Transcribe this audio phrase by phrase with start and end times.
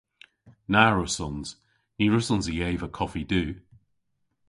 [0.71, 1.49] Na wrussons.
[1.97, 3.43] Ny wrussons i eva koffi du.